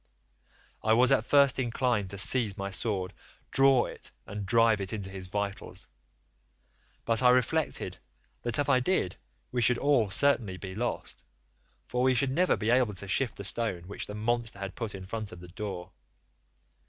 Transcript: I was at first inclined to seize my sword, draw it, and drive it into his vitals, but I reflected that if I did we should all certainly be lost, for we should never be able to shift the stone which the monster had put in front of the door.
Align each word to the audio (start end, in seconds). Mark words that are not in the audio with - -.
I 0.81 0.93
was 0.93 1.11
at 1.11 1.25
first 1.25 1.59
inclined 1.59 2.09
to 2.09 2.17
seize 2.17 2.57
my 2.57 2.71
sword, 2.71 3.13
draw 3.51 3.85
it, 3.85 4.11
and 4.25 4.47
drive 4.47 4.81
it 4.81 4.93
into 4.93 5.11
his 5.11 5.27
vitals, 5.27 5.87
but 7.05 7.21
I 7.21 7.29
reflected 7.29 7.99
that 8.41 8.57
if 8.57 8.67
I 8.67 8.79
did 8.79 9.17
we 9.51 9.61
should 9.61 9.77
all 9.77 10.09
certainly 10.09 10.57
be 10.57 10.73
lost, 10.73 11.23
for 11.85 12.01
we 12.01 12.15
should 12.15 12.31
never 12.31 12.57
be 12.57 12.71
able 12.71 12.95
to 12.95 13.07
shift 13.07 13.35
the 13.37 13.43
stone 13.43 13.83
which 13.83 14.07
the 14.07 14.15
monster 14.15 14.57
had 14.57 14.73
put 14.73 14.95
in 14.95 15.05
front 15.05 15.31
of 15.31 15.39
the 15.39 15.49
door. 15.49 15.91